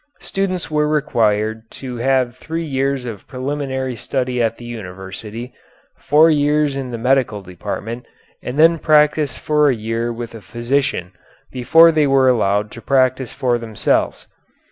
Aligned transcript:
Students 0.19 0.71
were 0.71 0.87
required 0.87 1.69
to 1.77 1.97
have 1.97 2.35
three 2.35 2.65
years 2.65 3.05
of 3.05 3.27
preliminary 3.27 3.95
study 3.95 4.41
at 4.41 4.57
the 4.57 4.65
university, 4.65 5.53
four 5.95 6.27
years 6.27 6.75
in 6.75 6.89
the 6.89 6.97
medical 6.97 7.43
department, 7.43 8.07
and 8.41 8.57
then 8.57 8.79
practise 8.79 9.37
for 9.37 9.69
a 9.69 9.75
year 9.75 10.11
with 10.11 10.33
a 10.33 10.41
physician 10.41 11.11
before 11.51 11.91
they 11.91 12.07
were 12.07 12.27
allowed 12.29 12.71
to 12.71 12.81
practise 12.81 13.31
for 13.31 13.59
themselves. 13.59 14.25